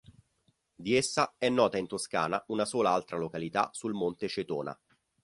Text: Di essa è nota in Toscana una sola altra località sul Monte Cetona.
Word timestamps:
Di 0.73 0.95
essa 0.95 1.35
è 1.37 1.47
nota 1.49 1.77
in 1.77 1.85
Toscana 1.85 2.43
una 2.47 2.65
sola 2.65 2.89
altra 2.91 3.17
località 3.17 3.69
sul 3.71 3.93
Monte 3.93 4.27
Cetona. 4.27 4.75